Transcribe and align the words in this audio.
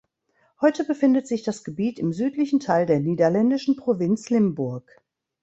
Heute 0.61 0.83
befindet 0.83 1.27
sich 1.27 1.43
das 1.43 1.63
Gebiet 1.63 1.99
im 1.99 2.11
südlichen 2.11 2.59
Teil 2.59 2.87
der 2.87 2.99
niederländischen 2.99 3.75
Provinz 3.75 4.31
Limburg. 4.31 4.99